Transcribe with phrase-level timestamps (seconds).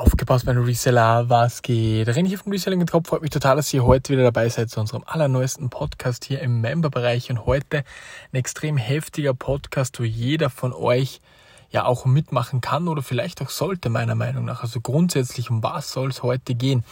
[0.00, 2.08] Aufgepasst, meine Reseller, was geht?
[2.08, 3.10] René hier vom Reselling Kopf.
[3.10, 6.62] Freut mich total, dass ihr heute wieder dabei seid zu unserem allerneuesten Podcast hier im
[6.62, 7.28] Member-Bereich.
[7.28, 7.84] Und heute
[8.32, 11.20] ein extrem heftiger Podcast, wo jeder von euch
[11.70, 14.62] ja auch mitmachen kann oder vielleicht auch sollte, meiner Meinung nach.
[14.62, 16.82] Also grundsätzlich, um was soll es heute gehen?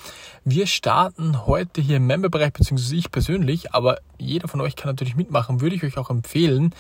[0.45, 5.17] Wir starten heute hier im Member-Bereich, beziehungsweise ich persönlich, aber jeder von euch kann natürlich
[5.17, 6.75] mitmachen, würde ich euch auch empfehlen,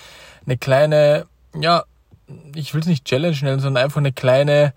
[0.44, 1.24] eine kleine,
[1.58, 1.84] ja,
[2.54, 4.74] ich will es nicht Challenge nennen, sondern einfach eine kleine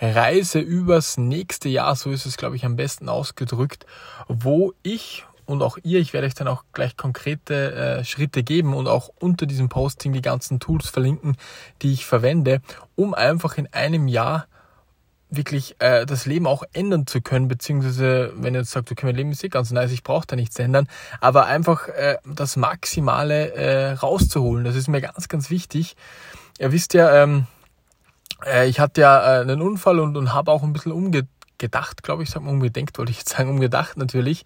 [0.00, 3.86] Reise übers nächste Jahr, so ist es, glaube ich, am besten ausgedrückt,
[4.28, 8.74] wo ich und auch ihr, ich werde euch dann auch gleich konkrete äh, Schritte geben
[8.74, 11.36] und auch unter diesem Posting die ganzen Tools verlinken,
[11.82, 12.60] die ich verwende,
[12.94, 14.46] um einfach in einem Jahr
[15.30, 19.16] wirklich äh, das Leben auch ändern zu können, beziehungsweise wenn ihr jetzt sagt, okay, mein
[19.16, 20.88] Leben ist eh ganz nice, ich brauche da nichts ändern,
[21.20, 25.96] aber einfach äh, das Maximale äh, rauszuholen, das ist mir ganz, ganz wichtig.
[26.58, 27.46] Ihr wisst ja, ähm,
[28.46, 32.22] äh, ich hatte ja äh, einen Unfall und, und habe auch ein bisschen umgedacht, glaube
[32.22, 34.44] ich, sagen umgedenkt, wollte ich jetzt sagen, umgedacht natürlich,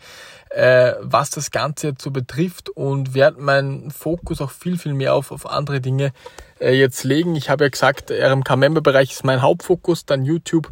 [0.50, 5.14] äh, was das Ganze jetzt so betrifft und werde meinen Fokus auch viel, viel mehr
[5.14, 6.12] auf, auf andere Dinge
[6.60, 7.34] äh, jetzt legen.
[7.36, 10.70] Ich habe ja gesagt, RMK-Member-Bereich ist mein Hauptfokus, dann YouTube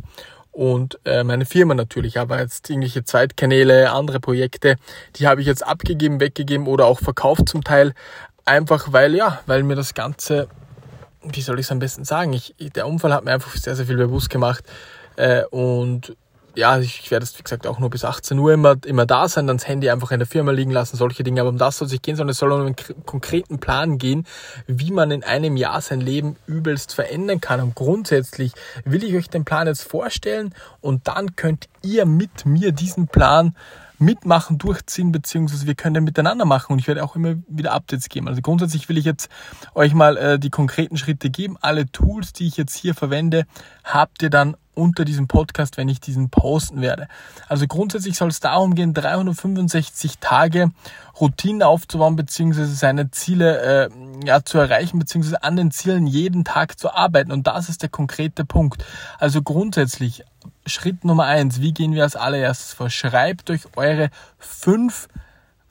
[0.57, 4.77] und äh, meine Firma natürlich, aber jetzt irgendwelche Zweitkanäle, andere Projekte,
[5.17, 7.93] die habe ich jetzt abgegeben, weggegeben oder auch verkauft zum Teil,
[8.47, 10.49] einfach weil ja, weil mir das Ganze
[11.33, 12.33] wie soll ich es am besten sagen?
[12.33, 14.65] Ich, der Unfall hat mir einfach sehr, sehr viel bewusst gemacht.
[15.17, 16.17] Äh, und
[16.57, 19.47] ja, ich werde es, wie gesagt, auch nur bis 18 Uhr immer, immer da sein,
[19.47, 21.43] dann das Handy einfach in der Firma liegen lassen, solche Dinge.
[21.43, 24.27] Aber um das soll es nicht gehen, sondern es soll um einen konkreten Plan gehen,
[24.67, 27.61] wie man in einem Jahr sein Leben übelst verändern kann.
[27.61, 28.53] Und grundsätzlich
[28.85, 33.55] will ich euch den Plan jetzt vorstellen und dann könnt ihr mit mir diesen Plan
[33.99, 38.29] mitmachen, durchziehen, beziehungsweise wir können miteinander machen und ich werde auch immer wieder Updates geben.
[38.29, 39.31] Also grundsätzlich will ich jetzt
[39.75, 41.57] euch mal äh, die konkreten Schritte geben.
[41.61, 43.47] Alle Tools, die ich jetzt hier verwende,
[43.85, 47.09] habt ihr dann unter diesem Podcast, wenn ich diesen posten werde.
[47.49, 50.71] Also grundsätzlich soll es darum gehen, 365 Tage
[51.19, 53.91] Routinen aufzubauen, beziehungsweise seine Ziele äh,
[54.27, 57.33] ja, zu erreichen, beziehungsweise an den Zielen jeden Tag zu arbeiten.
[57.33, 58.85] Und das ist der konkrete Punkt.
[59.19, 60.25] Also grundsätzlich
[60.67, 62.91] Schritt Nummer eins, wie gehen wir als allererstes vor?
[62.91, 65.09] Schreibt euch eure fünf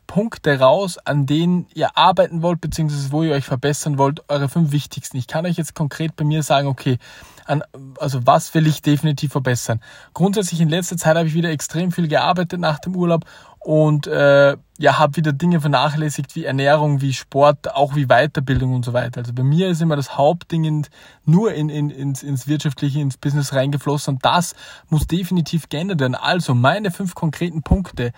[0.07, 4.72] Punkte raus, an denen ihr arbeiten wollt, beziehungsweise wo ihr euch verbessern wollt, eure fünf
[4.72, 5.17] wichtigsten.
[5.17, 6.97] Ich kann euch jetzt konkret bei mir sagen, okay,
[7.45, 7.63] an,
[8.00, 9.81] also was will ich definitiv verbessern?
[10.13, 13.25] Grundsätzlich in letzter Zeit habe ich wieder extrem viel gearbeitet nach dem Urlaub
[13.59, 18.85] und äh, ja, habe wieder Dinge vernachlässigt wie Ernährung, wie Sport, auch wie Weiterbildung und
[18.85, 19.22] so weiter.
[19.22, 20.88] Also bei mir ist immer das Hauptding in,
[21.25, 24.53] nur in, in, ins, ins Wirtschaftliche, ins Business reingeflossen und das
[24.89, 26.13] muss definitiv geändert werden.
[26.13, 28.12] Also meine fünf konkreten Punkte.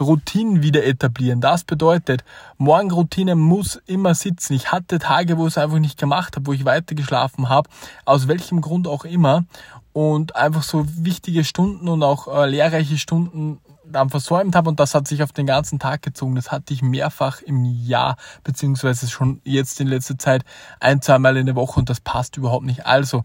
[0.00, 1.40] Routinen wieder etablieren.
[1.40, 2.24] Das bedeutet,
[2.56, 4.54] Morgenroutine muss immer sitzen.
[4.54, 7.68] Ich hatte Tage, wo ich es einfach nicht gemacht habe, wo ich weiter geschlafen habe,
[8.04, 9.44] aus welchem Grund auch immer.
[9.92, 13.60] Und einfach so wichtige Stunden und auch äh, lehrreiche Stunden
[13.92, 16.34] dann versäumt habe und das hat sich auf den ganzen Tag gezogen.
[16.34, 20.44] Das hatte ich mehrfach im Jahr, beziehungsweise schon jetzt in letzter Zeit
[20.80, 22.86] ein, zweimal in der Woche und das passt überhaupt nicht.
[22.86, 23.24] Also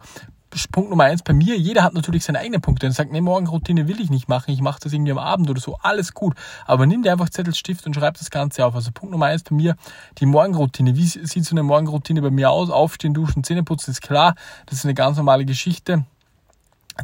[0.72, 2.86] Punkt Nummer eins bei mir, jeder hat natürlich seine eigenen Punkte.
[2.86, 5.60] Und sagt, nee, Morgenroutine will ich nicht machen, ich mache das irgendwie am Abend oder
[5.60, 6.36] so, alles gut.
[6.66, 8.76] Aber nimm dir einfach Zettel, Stift und schreib das Ganze auf.
[8.76, 9.76] Also Punkt Nummer eins bei mir,
[10.20, 10.96] die Morgenroutine.
[10.96, 12.70] Wie sieht so eine Morgenroutine bei mir aus?
[12.70, 14.36] Aufstehen, duschen, Zähne putzen, ist klar.
[14.66, 16.06] Das ist eine ganz normale Geschichte.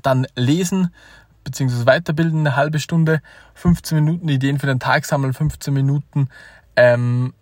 [0.03, 0.93] Dann lesen,
[1.43, 3.21] beziehungsweise weiterbilden, eine halbe Stunde,
[3.55, 6.29] 15 Minuten Ideen für den Tag sammeln, 15 Minuten
[6.75, 7.33] ähm,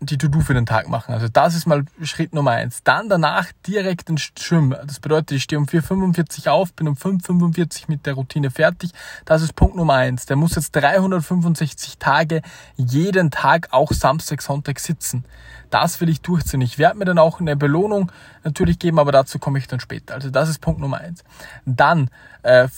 [0.00, 1.12] die To-Do für den Tag machen.
[1.12, 2.82] Also das ist mal Schritt Nummer eins.
[2.82, 4.76] Dann danach direkt ins Schwimmen.
[4.86, 8.90] Das bedeutet, ich stehe um 4.45 auf, bin um 5.45 mit der Routine fertig.
[9.24, 10.26] Das ist Punkt Nummer eins.
[10.26, 12.42] Der muss jetzt 365 Tage
[12.76, 15.24] jeden Tag auch Samstag, Sonntag sitzen.
[15.70, 16.60] Das will ich durchziehen.
[16.60, 18.12] Ich werde mir dann auch eine Belohnung
[18.44, 20.14] natürlich geben, aber dazu komme ich dann später.
[20.14, 21.24] Also das ist Punkt Nummer eins.
[21.64, 22.10] Dann
[22.42, 22.68] äh,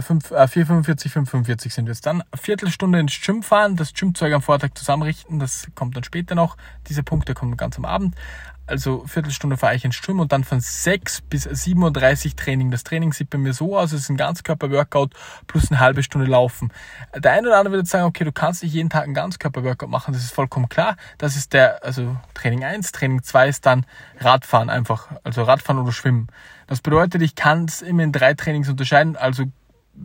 [0.00, 2.06] 5, äh, 4,45, 5,45 sind wir jetzt.
[2.06, 6.56] Dann Viertelstunde ins Gym fahren, das Gymzeug am Vortag zusammenrichten, das kommt dann später noch.
[6.88, 8.14] Diese Punkte kommen ganz am Abend
[8.66, 12.70] also Viertelstunde fahre ich ins Schwimmen und dann von 6 bis 7.30 Uhr Training.
[12.70, 15.12] Das Training sieht bei mir so aus, es ist ein Ganzkörper-Workout
[15.46, 16.72] plus eine halbe Stunde Laufen.
[17.14, 20.12] Der eine oder andere würde sagen, okay, du kannst nicht jeden Tag ein Ganzkörper-Workout machen,
[20.12, 20.96] das ist vollkommen klar.
[21.18, 23.86] Das ist der, also Training 1, Training 2 ist dann
[24.18, 26.26] Radfahren einfach, also Radfahren oder Schwimmen.
[26.66, 29.44] Das bedeutet, ich kann es immer in drei Trainings unterscheiden, also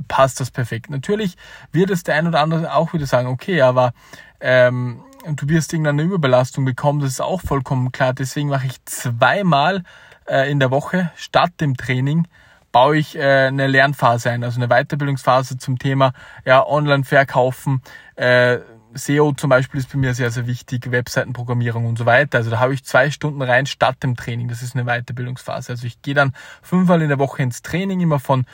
[0.08, 0.90] passt das perfekt.
[0.90, 1.36] Natürlich
[1.72, 3.94] wird es der ein oder andere auch wieder sagen, okay, aber
[4.40, 8.14] ähm, du wirst irgendeine Überbelastung bekommen, das ist auch vollkommen klar.
[8.14, 9.84] Deswegen mache ich zweimal
[10.28, 12.28] äh, in der Woche statt dem Training
[12.72, 16.14] baue ich äh, eine Lernphase ein, also eine Weiterbildungsphase zum Thema
[16.46, 17.82] ja, Online-Verkaufen.
[18.16, 18.60] Äh,
[18.94, 22.40] SEO zum Beispiel ist bei mir sehr, sehr wichtig, Webseitenprogrammierung und so weiter.
[22.40, 24.48] Also da habe ich zwei Stunden rein statt dem Training.
[24.48, 25.72] Das ist eine Weiterbildungsphase.
[25.72, 28.46] Also ich gehe dann fünfmal in der Woche ins Training, immer von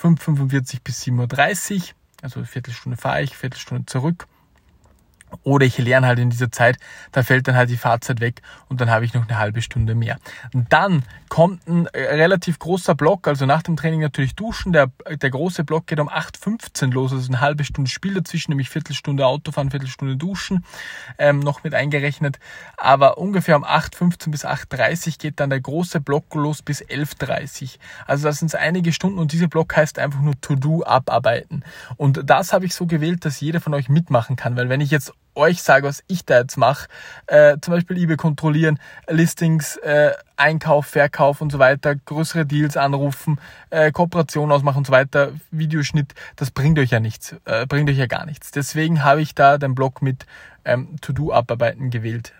[0.00, 1.82] 5.45 bis 7.30 Uhr.
[2.22, 4.26] Also Viertelstunde fahre ich, Viertelstunde zurück.
[5.42, 6.76] Oder ich lerne halt in dieser Zeit,
[7.12, 9.94] da fällt dann halt die Fahrzeit weg und dann habe ich noch eine halbe Stunde
[9.94, 10.18] mehr.
[10.52, 14.72] Dann kommt ein äh, relativ großer Block, also nach dem Training natürlich duschen.
[14.72, 18.70] Der, der große Block geht um 8.15 los, also eine halbe Stunde Spiel dazwischen, nämlich
[18.70, 20.64] Viertelstunde Autofahren, Viertelstunde Duschen,
[21.18, 22.38] ähm, noch mit eingerechnet.
[22.76, 27.78] Aber ungefähr um 8.15 bis 8.30 geht dann der große Block los bis 11.30.
[28.06, 31.64] Also das sind einige Stunden und dieser Block heißt einfach nur To-Do abarbeiten.
[31.96, 34.90] Und das habe ich so gewählt, dass jeder von euch mitmachen kann, weil wenn ich
[34.90, 36.88] jetzt euch sage, was ich da jetzt mache,
[37.26, 38.78] äh, zum Beispiel eBay kontrollieren,
[39.08, 43.40] Listings, äh, Einkauf, Verkauf und so weiter, größere Deals anrufen,
[43.70, 47.98] äh, Kooperation ausmachen und so weiter, Videoschnitt, das bringt euch ja nichts, äh, bringt euch
[47.98, 48.50] ja gar nichts.
[48.50, 50.26] Deswegen habe ich da den Blog mit
[50.64, 52.32] ähm, To-Do-Abarbeiten gewählt.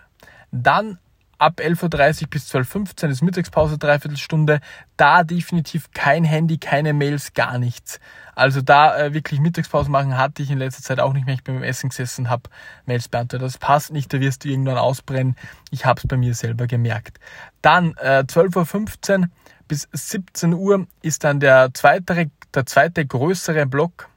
[0.51, 0.99] Dann
[1.37, 4.59] ab 11.30 Uhr bis 12.15 Uhr ist Mittagspause, dreiviertel Stunde.
[4.95, 7.99] Da definitiv kein Handy, keine Mails, gar nichts.
[8.35, 11.35] Also da äh, wirklich Mittagspause machen hatte ich in letzter Zeit auch nicht mehr.
[11.35, 12.49] Ich bin beim Essen gesessen und habe
[12.85, 13.45] Mails beantwortet.
[13.45, 15.35] Das passt nicht, da wirst du irgendwann ausbrennen.
[15.71, 17.19] Ich habe es bei mir selber gemerkt.
[17.61, 19.29] Dann äh, 12.15 Uhr
[19.67, 24.09] bis 17 Uhr ist dann der zweite, der zweite größere Block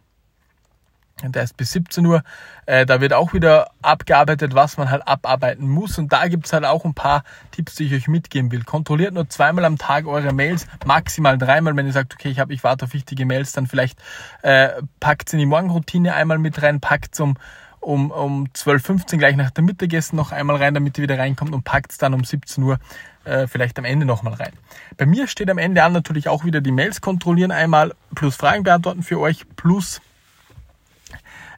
[1.29, 2.23] der ist bis 17 Uhr.
[2.67, 5.99] Äh, da wird auch wieder abgearbeitet, was man halt abarbeiten muss.
[5.99, 8.65] Und da gibt's halt auch ein paar Tipps, die ich euch mitgeben will.
[8.65, 11.77] Kontrolliert nur zweimal am Tag eure Mails, maximal dreimal.
[11.77, 13.99] Wenn ihr sagt, okay, ich, hab, ich warte auf wichtige Mails, dann vielleicht
[14.43, 17.37] äh, packt in die Morgenroutine einmal mit rein, packt um
[17.81, 21.55] um, um 12.15 Uhr gleich nach dem Mittagessen noch einmal rein, damit ihr wieder reinkommt
[21.55, 22.79] und packt dann um 17 Uhr
[23.25, 24.53] äh, vielleicht am Ende nochmal rein.
[24.97, 28.63] Bei mir steht am Ende an natürlich auch wieder die Mails kontrollieren einmal, plus Fragen
[28.63, 30.01] beantworten für euch, plus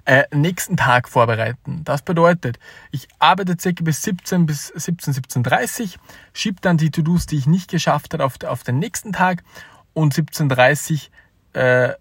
[0.04, 1.84] äh, nächsten Tag vorbereiten.
[1.84, 2.58] Das bedeutet,
[2.90, 5.96] ich arbeite circa bis 17 bis 17, 17.30
[6.32, 9.44] schiebe dann die To-Dos, die ich nicht geschafft habe, auf, auf den nächsten Tag
[9.92, 11.08] und 17.30
[11.52, 11.94] äh,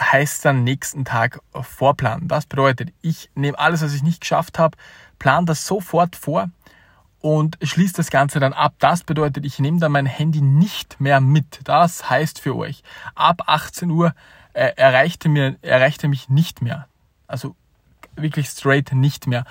[0.00, 2.28] heißt dann nächsten Tag vorplanen.
[2.28, 4.76] Das bedeutet, ich nehme alles, was ich nicht geschafft habe,
[5.18, 6.50] plane das sofort vor
[7.20, 8.74] und schließe das Ganze dann ab.
[8.78, 11.60] Das bedeutet, ich nehme dann mein Handy nicht mehr mit.
[11.64, 12.82] Das heißt für euch,
[13.14, 14.14] ab 18 Uhr
[14.52, 16.88] äh, erreichte, mir, erreichte mich nicht mehr.
[17.26, 17.54] Also
[18.14, 19.44] wirklich straight nicht mehr.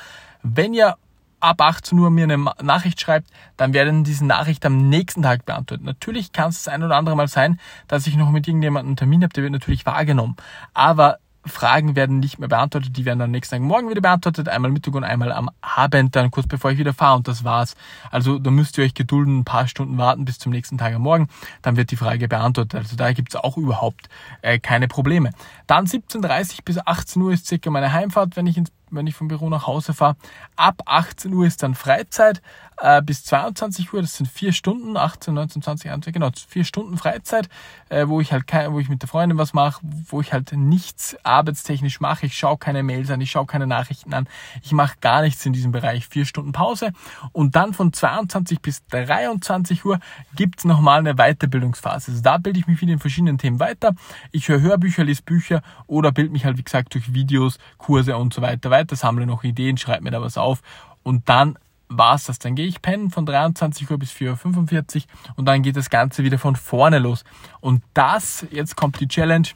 [0.44, 0.95] Wenn ihr
[1.39, 5.86] ab 18 Uhr mir eine Nachricht schreibt, dann werden diese Nachricht am nächsten Tag beantwortet.
[5.86, 8.98] Natürlich kann es das ein oder andere Mal sein, dass ich noch mit irgendjemandem einen
[8.98, 10.36] Termin habe, der wird natürlich wahrgenommen.
[10.74, 14.71] Aber Fragen werden nicht mehr beantwortet, die werden dann nächsten Tag morgen wieder beantwortet, einmal
[14.71, 17.75] Mittag und einmal am Abend, dann kurz bevor ich wieder fahre und das war's.
[18.12, 21.03] Also da müsst ihr euch gedulden, ein paar Stunden warten bis zum nächsten Tag am
[21.03, 21.27] Morgen,
[21.62, 22.75] dann wird die Frage beantwortet.
[22.75, 24.09] Also da gibt's auch überhaupt
[24.42, 25.31] äh, keine Probleme.
[25.68, 29.27] Dann 17.30 bis 18 Uhr ist circa meine Heimfahrt, wenn ich ins wenn ich vom
[29.27, 30.15] Büro nach Hause fahre.
[30.55, 32.41] Ab 18 Uhr ist dann Freizeit
[32.77, 36.97] äh, bis 22 Uhr, das sind vier Stunden, 18, 19, 20, 21, genau, vier Stunden
[36.97, 37.47] Freizeit,
[37.89, 40.51] äh, wo ich halt kein, wo ich mit der Freundin was mache, wo ich halt
[40.53, 42.25] nichts arbeitstechnisch mache.
[42.25, 44.27] Ich schaue keine Mails an, ich schaue keine Nachrichten an,
[44.61, 46.07] ich mache gar nichts in diesem Bereich.
[46.07, 46.91] Vier Stunden Pause
[47.31, 49.99] und dann von 22 bis 23 Uhr
[50.35, 52.11] gibt's nochmal eine Weiterbildungsphase.
[52.11, 53.93] Also da bilde ich mich wieder in verschiedenen Themen weiter.
[54.31, 58.33] Ich höre Hörbücher, lese Bücher oder bilde mich halt, wie gesagt, durch Videos, Kurse und
[58.33, 60.62] so weiter weiter, sammle noch Ideen, schreibe mir da was auf
[61.04, 61.57] und dann
[61.88, 62.39] war's das.
[62.39, 65.04] Dann gehe ich pennen von 23 Uhr bis 4.45 Uhr
[65.36, 67.24] und dann geht das Ganze wieder von vorne los.
[67.62, 69.48] Und das, jetzt kommt die Challenge,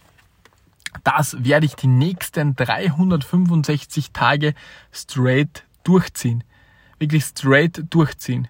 [1.04, 4.54] das werde ich die nächsten 365 Tage
[4.92, 6.44] straight durchziehen.
[6.98, 8.48] Wirklich straight durchziehen.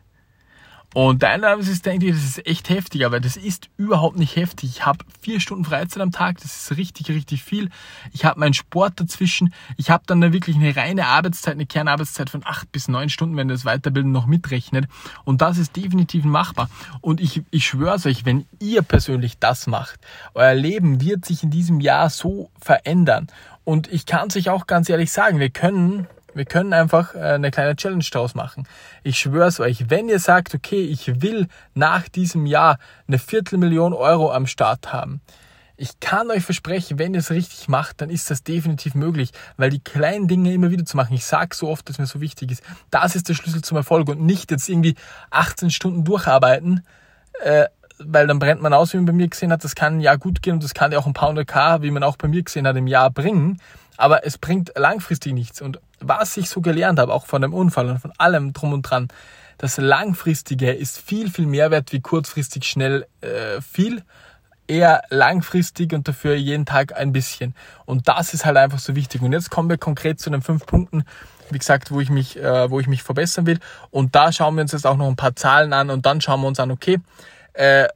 [0.96, 1.22] Und
[1.68, 4.72] ist, denkt ihr, das ist echt heftig, aber das ist überhaupt nicht heftig.
[4.72, 7.70] Ich habe vier Stunden Freizeit am Tag, das ist richtig, richtig viel.
[8.12, 9.54] Ich habe meinen Sport dazwischen.
[9.78, 13.48] Ich habe dann wirklich eine reine Arbeitszeit, eine Kernarbeitszeit von acht bis neun Stunden, wenn
[13.48, 14.88] das Weiterbilden noch mitrechnet.
[15.26, 16.70] Und das ist definitiv machbar.
[17.02, 20.00] Und ich, ich schwöre euch, wenn ihr persönlich das macht,
[20.34, 23.28] euer Leben wird sich in diesem Jahr so verändern.
[23.64, 26.08] Und ich kann es euch auch ganz ehrlich sagen, wir können
[26.40, 28.66] wir können einfach äh, eine kleine Challenge draus machen.
[29.04, 34.32] Ich schwör's euch, wenn ihr sagt, okay, ich will nach diesem Jahr eine Viertelmillion Euro
[34.32, 35.22] am Start haben,
[35.76, 39.70] ich kann euch versprechen, wenn ihr es richtig macht, dann ist das definitiv möglich, weil
[39.70, 42.52] die kleinen Dinge immer wieder zu machen, ich sage so oft, dass mir so wichtig
[42.52, 44.96] ist, das ist der Schlüssel zum Erfolg und nicht jetzt irgendwie
[45.30, 46.86] 18 Stunden durcharbeiten,
[47.44, 47.66] äh,
[47.98, 50.18] weil dann brennt man aus, wie man bei mir gesehen hat, das kann ein Jahr
[50.18, 52.30] gut gehen und das kann ja auch ein paar hundert K, wie man auch bei
[52.30, 53.60] mir gesehen hat, im Jahr bringen,
[54.00, 57.90] aber es bringt langfristig nichts und was ich so gelernt habe, auch von dem Unfall
[57.90, 59.10] und von allem drum und dran,
[59.58, 64.04] das Langfristige ist viel, viel mehr wert wie kurzfristig schnell äh, viel.
[64.68, 67.56] Eher langfristig und dafür jeden Tag ein bisschen.
[67.86, 69.22] Und das ist halt einfach so wichtig.
[69.22, 71.04] Und jetzt kommen wir konkret zu den fünf Punkten,
[71.50, 73.60] wie gesagt, wo ich mich, äh, wo ich mich verbessern will.
[73.90, 76.40] Und da schauen wir uns jetzt auch noch ein paar Zahlen an und dann schauen
[76.40, 77.00] wir uns an, okay,
[77.54, 77.88] äh,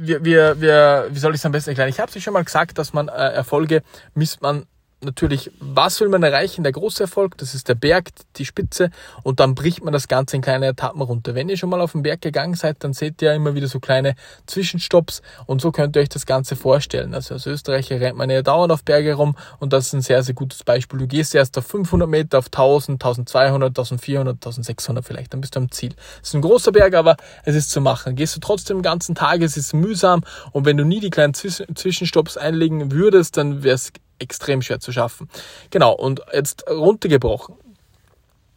[0.00, 1.90] wir, wir, wir, wie soll ich es am besten erklären?
[1.90, 3.82] Ich habe es schon mal gesagt, dass man äh, Erfolge
[4.14, 4.66] misst man
[5.00, 6.62] natürlich, was will man erreichen?
[6.62, 8.90] Der große Erfolg, das ist der Berg, die Spitze
[9.22, 11.34] und dann bricht man das Ganze in kleine Etappen runter.
[11.34, 13.80] Wenn ihr schon mal auf den Berg gegangen seid, dann seht ihr immer wieder so
[13.80, 14.14] kleine
[14.46, 17.14] Zwischenstopps und so könnt ihr euch das Ganze vorstellen.
[17.14, 20.22] Also als Österreicher rennt man ja dauernd auf Berge rum und das ist ein sehr,
[20.22, 20.98] sehr gutes Beispiel.
[20.98, 25.60] Du gehst erst auf 500 Meter, auf 1000, 1200, 1400, 1600 vielleicht, dann bist du
[25.60, 25.94] am Ziel.
[26.22, 28.16] Es ist ein großer Berg, aber es ist zu machen.
[28.16, 31.34] Gehst du trotzdem den ganzen Tag, es ist mühsam und wenn du nie die kleinen
[31.34, 35.28] Zwischenstopps einlegen würdest, dann wäre es extrem schwer zu schaffen.
[35.70, 37.56] Genau, und jetzt runtergebrochen.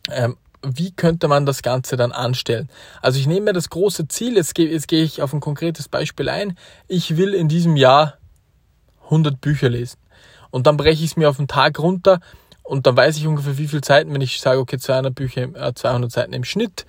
[0.09, 2.69] Ähm, wie könnte man das Ganze dann anstellen?
[3.01, 5.87] Also ich nehme mir das große Ziel, jetzt gehe, jetzt gehe ich auf ein konkretes
[5.87, 6.57] Beispiel ein.
[6.87, 8.17] Ich will in diesem Jahr
[9.05, 9.97] 100 Bücher lesen.
[10.51, 12.19] Und dann breche ich es mir auf den Tag runter
[12.63, 16.09] und dann weiß ich ungefähr wie viel Zeiten, wenn ich sage, okay, 200 Bücher, 200
[16.09, 16.85] äh, Seiten im Schnitt,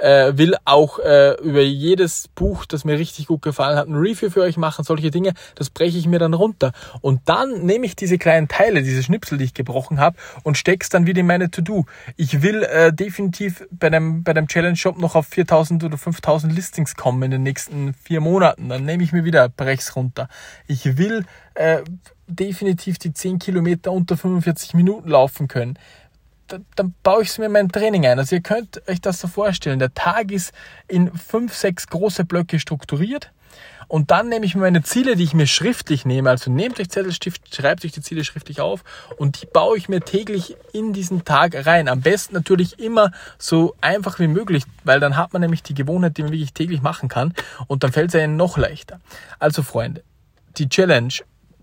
[0.00, 4.30] äh, will auch äh, über jedes Buch, das mir richtig gut gefallen hat, ein Review
[4.30, 6.72] für euch machen, solche Dinge, das breche ich mir dann runter.
[7.00, 10.82] Und dann nehme ich diese kleinen Teile, diese Schnipsel, die ich gebrochen habe, und stecke
[10.82, 11.86] es dann wieder in meine To-Do.
[12.16, 16.52] Ich will äh, definitiv bei dem, bei dem Challenge Shop noch auf 4000 oder 5000
[16.52, 18.68] Listings kommen in den nächsten vier Monaten.
[18.68, 20.28] Dann nehme ich mir wieder, brech's runter.
[20.66, 21.82] Ich will äh,
[22.26, 25.78] definitiv die 10 Kilometer unter 45 Minuten laufen können
[26.76, 28.18] dann baue ich es mir in mein Training ein.
[28.18, 29.78] Also ihr könnt euch das so vorstellen.
[29.78, 30.52] Der Tag ist
[30.88, 33.30] in fünf, sechs große Blöcke strukturiert.
[33.90, 36.30] Und dann nehme ich mir meine Ziele, die ich mir schriftlich nehme.
[36.30, 38.84] Also nehmt euch Zettelstift, schreibt euch die Ziele schriftlich auf
[39.16, 41.88] und die baue ich mir täglich in diesen Tag rein.
[41.88, 46.16] Am besten natürlich immer so einfach wie möglich, weil dann hat man nämlich die Gewohnheit,
[46.16, 47.34] die man wirklich täglich machen kann
[47.66, 49.00] und dann fällt es einem noch leichter.
[49.40, 50.04] Also Freunde,
[50.56, 51.14] die Challenge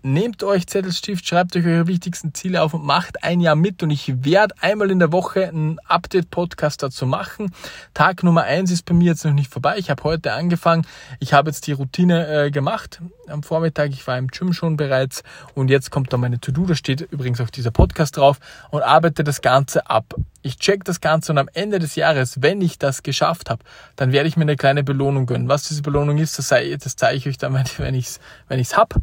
[0.02, 3.82] nehmt euch Zettelstift, schreibt euch eure wichtigsten Ziele auf und macht ein Jahr mit.
[3.82, 7.52] Und ich werde einmal in der Woche einen Update-Podcast dazu machen.
[7.94, 9.76] Tag Nummer eins ist bei mir jetzt noch nicht vorbei.
[9.78, 10.86] Ich habe heute angefangen.
[11.20, 13.90] Ich habe jetzt die Routine äh, gemacht am Vormittag.
[13.90, 15.22] Ich war im Gym schon bereits
[15.54, 16.66] und jetzt kommt dann meine To-Do.
[16.66, 18.38] Da steht übrigens auch dieser Podcast drauf
[18.70, 20.14] und arbeite das Ganze ab.
[20.42, 23.62] Ich check das Ganze und am Ende des Jahres, wenn ich das geschafft habe,
[23.96, 25.48] dann werde ich mir eine kleine Belohnung gönnen.
[25.48, 28.58] Was diese Belohnung ist, das, sei, das zeige ich euch dann, wenn ich es wenn
[28.58, 28.94] ich's hab.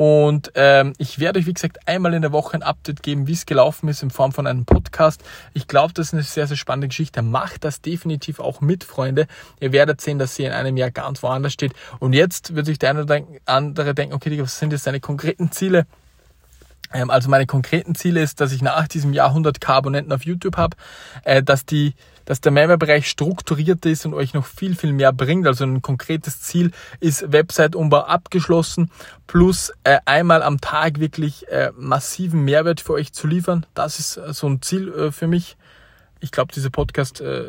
[0.00, 3.34] Und ähm, ich werde euch, wie gesagt, einmal in der Woche ein Update geben, wie
[3.34, 5.22] es gelaufen ist in Form von einem Podcast.
[5.52, 7.20] Ich glaube, das ist eine sehr, sehr spannende Geschichte.
[7.20, 9.26] Macht das definitiv auch mit, Freunde.
[9.60, 11.74] Ihr werdet sehen, dass sie in einem Jahr ganz woanders steht.
[11.98, 15.52] Und jetzt wird sich der eine oder andere denken, okay, was sind jetzt deine konkreten
[15.52, 15.84] Ziele?
[16.92, 20.56] Ähm, also meine konkreten Ziele ist, dass ich nach diesem Jahr 100k Abonnenten auf YouTube
[20.56, 20.76] habe,
[21.24, 21.94] äh, dass die
[22.26, 25.48] dass der Mehrwertbereich strukturiert ist und euch noch viel, viel mehr bringt.
[25.48, 26.70] Also ein konkretes Ziel
[27.00, 28.92] ist Website-Umbau abgeschlossen,
[29.26, 33.66] plus äh, einmal am Tag wirklich äh, massiven Mehrwert für euch zu liefern.
[33.74, 35.56] Das ist so ein Ziel für mich
[36.20, 37.44] ich glaube, dieser Podcast äh,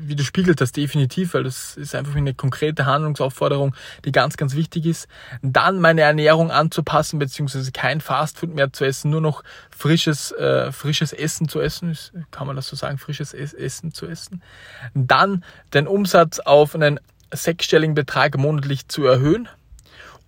[0.00, 5.08] widerspiegelt das definitiv, weil das ist einfach eine konkrete Handlungsaufforderung, die ganz, ganz wichtig ist.
[5.42, 9.42] Dann meine Ernährung anzupassen, beziehungsweise kein Fastfood mehr zu essen, nur noch
[9.76, 11.96] frisches, äh, frisches Essen zu essen,
[12.30, 14.42] kann man das so sagen, frisches Essen zu essen.
[14.94, 17.00] Dann den Umsatz auf einen
[17.32, 19.48] sechsstelligen Betrag monatlich zu erhöhen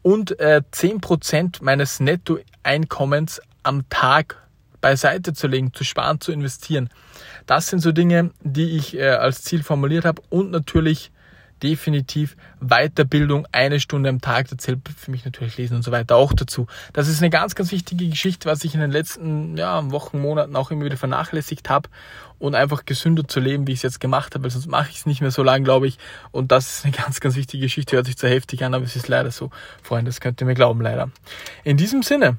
[0.03, 4.44] und äh, 10% meines Nettoeinkommens am Tag
[4.85, 6.91] beiseite zu legen, zu sparen, zu investieren.
[7.47, 11.11] Das sind so Dinge, die ich äh, als Ziel formuliert habe und natürlich
[11.63, 16.17] definitiv Weiterbildung, eine Stunde am Tag, da zählt für mich natürlich Lesen und so weiter
[16.17, 16.67] auch dazu.
[16.93, 20.55] Das ist eine ganz, ganz wichtige Geschichte, was ich in den letzten ja, Wochen, Monaten
[20.55, 21.89] auch immer wieder vernachlässigt habe
[22.39, 24.99] und einfach gesünder zu leben, wie ich es jetzt gemacht habe, weil sonst mache ich
[24.99, 25.97] es nicht mehr so lange, glaube ich.
[26.31, 28.97] Und das ist eine ganz, ganz wichtige Geschichte, hört sich zu heftig an, aber es
[28.97, 29.49] ist leider so.
[29.83, 31.09] Freunde, das könnt ihr mir glauben, leider.
[31.63, 32.37] In diesem Sinne,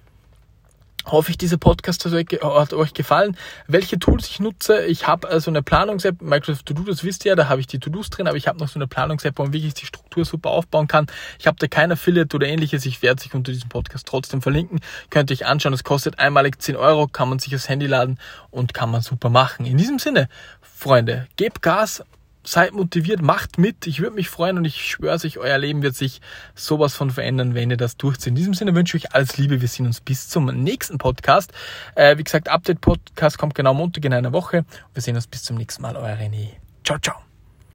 [1.06, 3.38] hoffe ich, dieser Podcast hat euch gefallen.
[3.68, 7.36] Welche Tools ich nutze, ich habe also eine Planungs-App, Microsoft To-Do, das wisst ihr ja,
[7.36, 9.54] da habe ich die To-Dos drin, aber ich habe noch so eine Planungs-App, wo man
[9.54, 11.08] wirklich die Struktur super aufbauen kann.
[11.40, 14.80] Ich habe da kein Affiliate oder ähnliches, ich werde sich unter diesem Podcast trotzdem verlinken.
[15.10, 18.20] Könnt ihr euch anschauen, es kostet einmalig 10 Euro, kann man sich aufs Handy laden
[18.52, 19.66] und kann man super machen.
[19.66, 20.30] In diesem Sinne,
[20.62, 22.04] Freunde, gebt Gas,
[22.46, 23.88] seid motiviert, macht mit.
[23.88, 26.22] Ich würde mich freuen und ich schwöre euch, euer Leben wird sich
[26.54, 28.28] sowas von verändern, wenn ihr das durchzieht.
[28.28, 29.62] In diesem Sinne wünsche ich euch alles Liebe.
[29.62, 31.52] Wir sehen uns bis zum nächsten Podcast.
[31.96, 34.66] Äh, wie gesagt, Update-Podcast kommt genau Montag in einer Woche.
[34.94, 35.96] Wir sehen uns bis zum nächsten Mal.
[35.96, 36.50] Euer René.
[36.84, 37.35] Ciao, ciao.